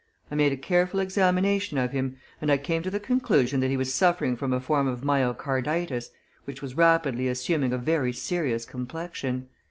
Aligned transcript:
I 0.31 0.33
made 0.33 0.51
a 0.51 0.57
careful 0.57 0.99
examination 0.99 1.77
of 1.77 1.91
him, 1.91 2.17
and 2.41 2.51
I 2.51 2.57
came 2.57 2.81
to 2.81 2.89
the 2.89 2.99
conclusion 2.99 3.59
that 3.59 3.69
he 3.69 3.77
was 3.77 3.93
suffering 3.93 4.35
from 4.35 4.51
a 4.51 4.59
form 4.59 4.87
of 4.87 5.01
myocarditis 5.01 6.09
which 6.45 6.59
was 6.59 6.75
rapidly 6.75 7.27
assuming 7.27 7.71
a 7.71 7.77
very 7.77 8.11
serious 8.11 8.65
complexion. 8.65 9.49